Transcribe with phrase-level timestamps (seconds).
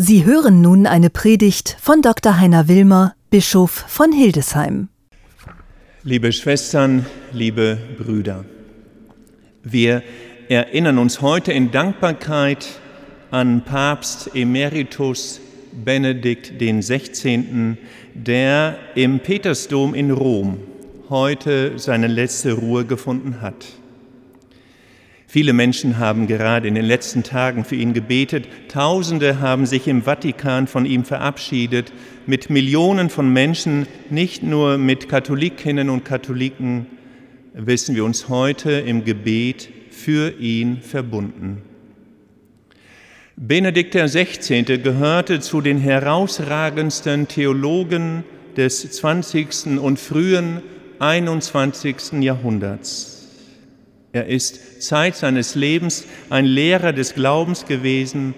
[0.00, 2.38] Sie hören nun eine Predigt von Dr.
[2.38, 4.90] Heiner Wilmer, Bischof von Hildesheim.
[6.04, 8.44] Liebe Schwestern, liebe Brüder,
[9.64, 10.04] wir
[10.48, 12.78] erinnern uns heute in Dankbarkeit
[13.32, 15.40] an Papst Emeritus
[15.84, 17.76] Benedikt XVI.,
[18.14, 20.58] der im Petersdom in Rom
[21.10, 23.66] heute seine letzte Ruhe gefunden hat.
[25.30, 28.48] Viele Menschen haben gerade in den letzten Tagen für ihn gebetet.
[28.68, 31.92] Tausende haben sich im Vatikan von ihm verabschiedet.
[32.24, 36.86] Mit Millionen von Menschen, nicht nur mit Katholikinnen und Katholiken,
[37.52, 41.60] wissen wir uns heute im Gebet für ihn verbunden.
[43.36, 44.62] Benedikt XVI.
[44.82, 48.24] gehörte zu den herausragendsten Theologen
[48.56, 49.78] des 20.
[49.78, 50.62] und frühen
[51.00, 52.22] 21.
[52.22, 53.17] Jahrhunderts.
[54.12, 58.34] Er ist Zeit seines Lebens ein Lehrer des Glaubens gewesen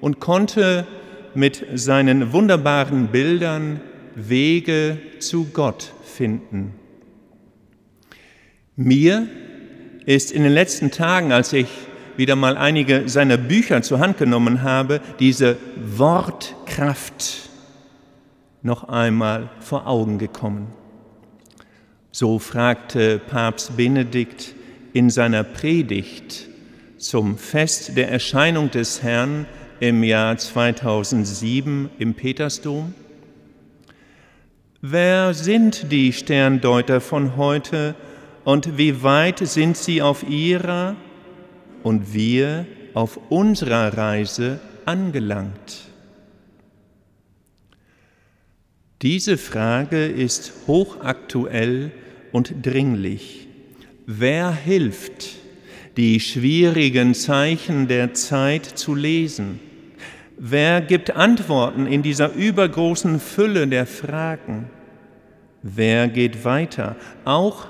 [0.00, 0.86] und konnte
[1.34, 3.80] mit seinen wunderbaren Bildern
[4.14, 6.74] Wege zu Gott finden.
[8.76, 9.28] Mir
[10.06, 11.68] ist in den letzten Tagen, als ich
[12.16, 17.50] wieder mal einige seiner Bücher zur Hand genommen habe, diese Wortkraft
[18.62, 20.68] noch einmal vor Augen gekommen.
[22.10, 24.54] So fragte Papst Benedikt
[24.92, 26.48] in seiner Predigt
[26.98, 29.46] zum Fest der Erscheinung des Herrn
[29.80, 32.94] im Jahr 2007 im Petersdom?
[34.80, 37.94] Wer sind die Sterndeuter von heute
[38.44, 40.94] und wie weit sind sie auf ihrer
[41.82, 45.88] und wir auf unserer Reise angelangt?
[49.02, 51.92] Diese Frage ist hochaktuell
[52.32, 53.47] und dringlich.
[54.10, 55.36] Wer hilft,
[55.98, 59.60] die schwierigen Zeichen der Zeit zu lesen?
[60.38, 64.70] Wer gibt Antworten in dieser übergroßen Fülle der Fragen?
[65.62, 67.66] Wer geht weiter, auch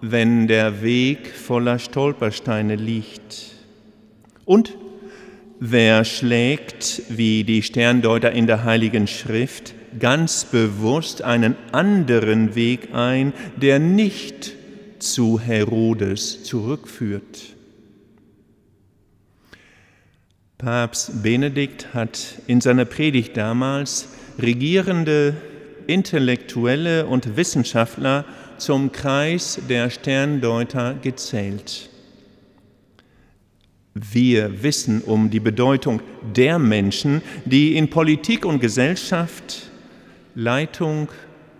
[0.00, 3.54] wenn der Weg voller Stolpersteine liegt?
[4.44, 4.76] Und
[5.60, 13.32] wer schlägt, wie die Sterndeuter in der Heiligen Schrift, ganz bewusst einen anderen Weg ein,
[13.62, 14.56] der nicht
[15.00, 17.56] zu Herodes zurückführt.
[20.58, 24.08] Papst Benedikt hat in seiner Predigt damals
[24.38, 25.34] regierende
[25.86, 28.24] Intellektuelle und Wissenschaftler
[28.58, 31.88] zum Kreis der Sterndeuter gezählt.
[33.94, 36.00] Wir wissen um die Bedeutung
[36.36, 39.70] der Menschen, die in Politik und Gesellschaft
[40.34, 41.08] Leitung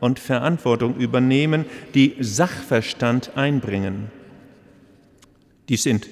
[0.00, 1.64] und Verantwortung übernehmen,
[1.94, 4.10] die Sachverstand einbringen.
[5.68, 6.08] Dies sind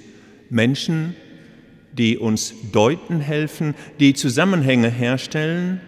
[0.50, 1.14] Menschen,
[1.92, 5.80] die uns deuten helfen, die Zusammenhänge herstellen,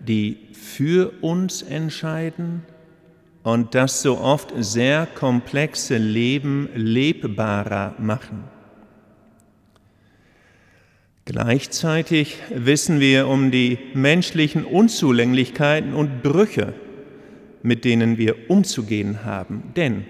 [0.00, 2.62] die für uns entscheiden
[3.42, 8.44] und das so oft sehr komplexe Leben lebbarer machen.
[11.24, 16.74] Gleichzeitig wissen wir um die menschlichen Unzulänglichkeiten und Brüche,
[17.62, 19.72] mit denen wir umzugehen haben.
[19.76, 20.04] Denn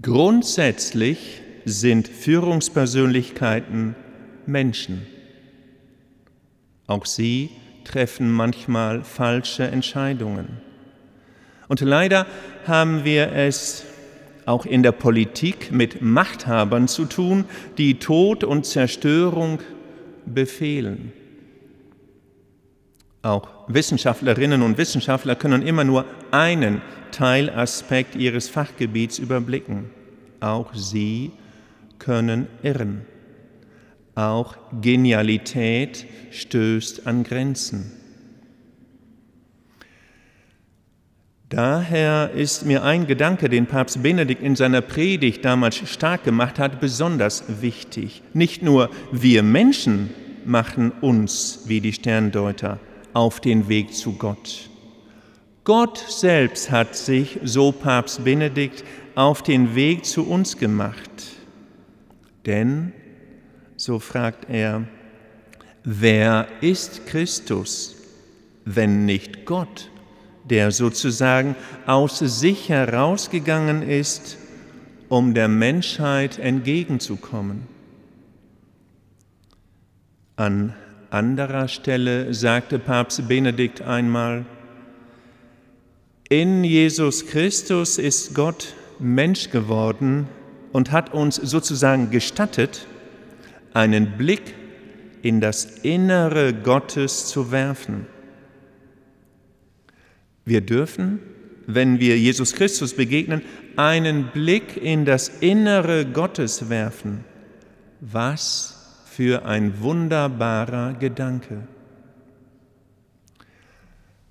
[0.00, 3.94] grundsätzlich sind Führungspersönlichkeiten
[4.46, 5.06] Menschen.
[6.86, 7.50] Auch sie
[7.84, 10.60] treffen manchmal falsche Entscheidungen.
[11.68, 12.26] Und leider
[12.66, 13.84] haben wir es
[14.44, 17.44] auch in der Politik mit Machthabern zu tun,
[17.78, 19.60] die Tod und Zerstörung
[20.26, 21.12] befehlen.
[23.22, 29.90] Auch Wissenschaftlerinnen und Wissenschaftler können immer nur einen Teilaspekt ihres Fachgebiets überblicken.
[30.40, 31.30] Auch sie
[32.00, 33.02] können irren.
[34.16, 37.92] Auch Genialität stößt an Grenzen.
[41.48, 46.80] Daher ist mir ein Gedanke, den Papst Benedikt in seiner Predigt damals stark gemacht hat,
[46.80, 48.22] besonders wichtig.
[48.32, 50.10] Nicht nur wir Menschen
[50.46, 52.80] machen uns wie die Sterndeuter,
[53.12, 54.68] auf den Weg zu Gott.
[55.64, 61.10] Gott selbst hat sich, so Papst Benedikt, auf den Weg zu uns gemacht.
[62.46, 62.92] Denn,
[63.76, 64.88] so fragt er,
[65.84, 67.96] wer ist Christus,
[68.64, 69.90] wenn nicht Gott,
[70.44, 71.54] der sozusagen
[71.86, 74.38] aus sich herausgegangen ist,
[75.08, 77.68] um der Menschheit entgegenzukommen?
[80.34, 80.74] An
[81.12, 84.46] anderer Stelle sagte Papst Benedikt einmal,
[86.28, 90.28] in Jesus Christus ist Gott Mensch geworden
[90.72, 92.86] und hat uns sozusagen gestattet,
[93.74, 94.54] einen Blick
[95.20, 98.06] in das Innere Gottes zu werfen.
[100.44, 101.20] Wir dürfen,
[101.66, 103.42] wenn wir Jesus Christus begegnen,
[103.76, 107.24] einen Blick in das Innere Gottes werfen.
[108.00, 108.81] Was
[109.14, 111.68] für ein wunderbarer Gedanke.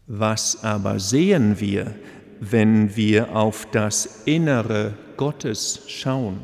[0.07, 1.93] Was aber sehen wir,
[2.39, 6.43] wenn wir auf das Innere Gottes schauen?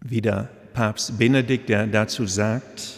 [0.00, 2.96] Wieder Papst Benedikt, der dazu sagt,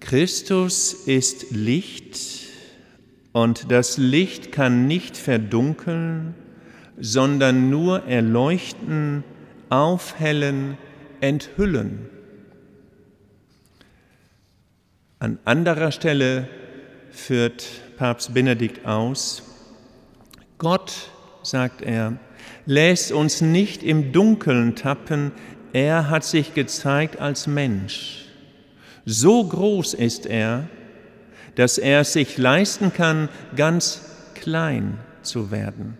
[0.00, 2.18] Christus ist Licht
[3.32, 6.34] und das Licht kann nicht verdunkeln,
[6.98, 9.22] sondern nur erleuchten,
[9.68, 10.78] aufhellen,
[11.22, 12.10] enthüllen.
[15.18, 16.48] An anderer Stelle
[17.10, 17.64] führt
[17.96, 19.42] Papst Benedikt aus,
[20.58, 21.10] Gott,
[21.42, 22.18] sagt er,
[22.66, 25.32] lässt uns nicht im Dunkeln tappen,
[25.72, 28.26] er hat sich gezeigt als Mensch.
[29.04, 30.68] So groß ist er,
[31.54, 34.02] dass er es sich leisten kann, ganz
[34.34, 35.98] klein zu werden.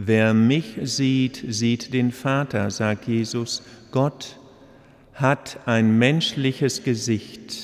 [0.00, 3.64] Wer mich sieht, sieht den Vater, sagt Jesus.
[3.90, 4.38] Gott
[5.12, 7.56] hat ein menschliches Gesicht.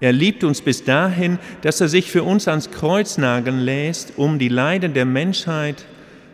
[0.00, 4.38] Er liebt uns bis dahin, dass er sich für uns ans Kreuz nageln lässt, um
[4.38, 5.84] die Leiden der Menschheit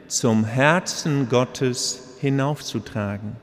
[0.06, 3.34] zum Herzen Gottes hinaufzutragen.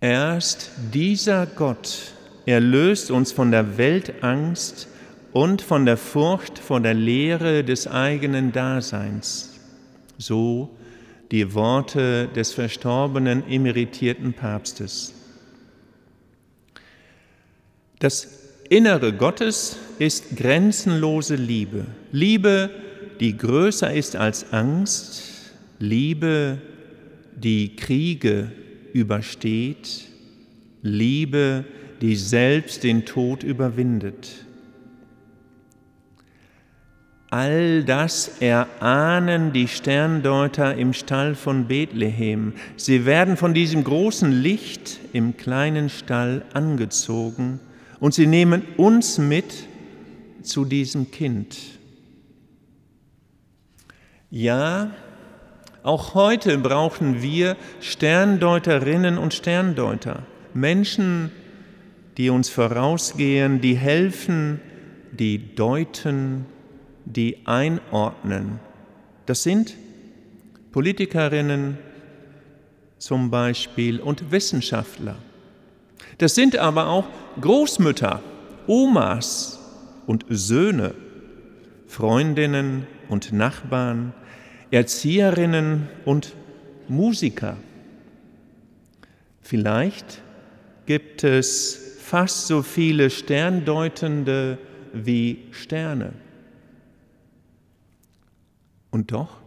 [0.00, 2.14] Erst dieser Gott
[2.46, 4.88] erlöst uns von der Weltangst
[5.32, 9.58] und von der Furcht vor der Lehre des eigenen Daseins.
[10.18, 10.70] So
[11.30, 15.14] die Worte des verstorbenen emeritierten Papstes.
[17.98, 18.38] Das
[18.68, 21.86] Innere Gottes ist grenzenlose Liebe.
[22.10, 22.70] Liebe,
[23.20, 25.52] die größer ist als Angst.
[25.78, 26.58] Liebe,
[27.36, 28.50] die Kriege
[28.92, 30.08] übersteht.
[30.82, 31.64] Liebe,
[32.00, 34.46] die selbst den Tod überwindet.
[37.32, 42.52] All das erahnen die Sterndeuter im Stall von Bethlehem.
[42.76, 47.58] Sie werden von diesem großen Licht im kleinen Stall angezogen
[48.00, 49.66] und sie nehmen uns mit
[50.42, 51.56] zu diesem Kind.
[54.30, 54.90] Ja,
[55.84, 61.32] auch heute brauchen wir Sterndeuterinnen und Sterndeuter, Menschen,
[62.18, 64.60] die uns vorausgehen, die helfen,
[65.12, 66.44] die deuten,
[67.04, 68.60] die einordnen.
[69.26, 69.74] Das sind
[70.72, 71.78] Politikerinnen
[72.98, 75.16] zum Beispiel und Wissenschaftler.
[76.18, 77.06] Das sind aber auch
[77.40, 78.22] Großmütter,
[78.66, 79.58] Omas
[80.06, 80.94] und Söhne,
[81.86, 84.14] Freundinnen und Nachbarn,
[84.70, 86.34] Erzieherinnen und
[86.88, 87.56] Musiker.
[89.40, 90.22] Vielleicht
[90.86, 94.58] gibt es fast so viele Sterndeutende
[94.92, 96.12] wie Sterne.
[98.92, 99.42] Und doch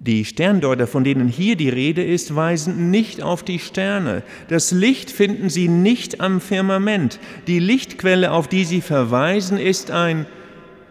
[0.00, 4.22] die Sterndeuter, von denen hier die Rede ist, weisen nicht auf die Sterne.
[4.48, 7.18] Das Licht finden sie nicht am Firmament.
[7.46, 10.26] Die Lichtquelle, auf die sie verweisen, ist ein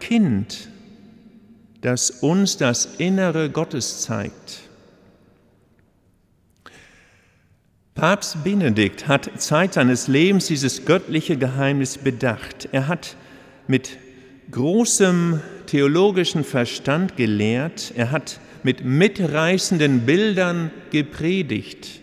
[0.00, 0.68] Kind,
[1.80, 4.60] das uns das Innere Gottes zeigt.
[7.94, 12.68] Papst Benedikt hat Zeit seines Lebens dieses göttliche Geheimnis bedacht.
[12.70, 13.16] Er hat
[13.66, 13.98] mit
[14.52, 22.00] großem theologischen Verstand gelehrt, er hat mit mitreißenden Bildern gepredigt.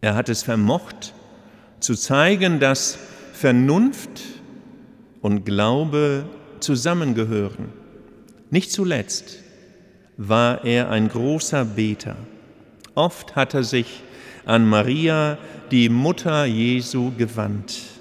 [0.00, 1.14] Er hat es vermocht
[1.80, 2.98] zu zeigen, dass
[3.32, 4.20] Vernunft
[5.22, 6.26] und Glaube
[6.60, 7.72] zusammengehören.
[8.50, 9.38] Nicht zuletzt
[10.16, 12.16] war er ein großer Beter.
[12.94, 14.02] Oft hat er sich
[14.44, 15.38] an Maria,
[15.70, 17.97] die Mutter Jesu, gewandt.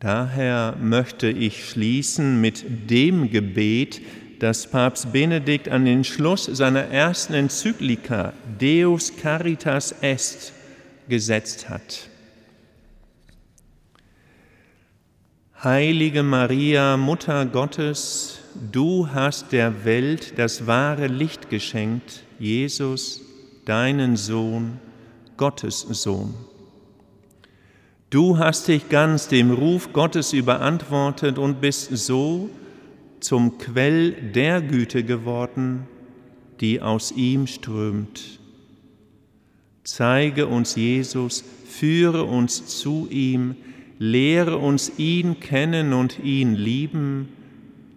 [0.00, 4.00] Daher möchte ich schließen mit dem Gebet,
[4.38, 10.54] das Papst Benedikt an den Schluss seiner ersten Enzyklika Deus Caritas Est
[11.06, 12.08] gesetzt hat.
[15.62, 18.38] Heilige Maria, Mutter Gottes,
[18.72, 23.20] du hast der Welt das wahre Licht geschenkt, Jesus,
[23.66, 24.80] deinen Sohn,
[25.36, 26.32] Gottes Sohn.
[28.10, 32.50] Du hast dich ganz dem Ruf Gottes überantwortet und bist so
[33.20, 35.86] zum Quell der Güte geworden,
[36.60, 38.40] die aus ihm strömt.
[39.84, 43.54] Zeige uns Jesus, führe uns zu ihm,
[44.00, 47.28] lehre uns ihn kennen und ihn lieben,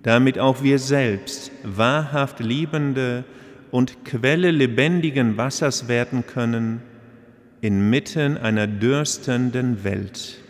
[0.03, 3.23] damit auch wir selbst wahrhaft liebende
[3.71, 6.83] und Quelle lebendigen Wassers werden können
[7.63, 10.42] inmitten einer dürstenden Welt.